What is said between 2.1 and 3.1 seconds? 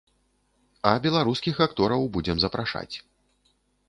будзем запрашаць.